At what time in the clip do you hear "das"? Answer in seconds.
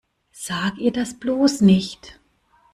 0.91-1.19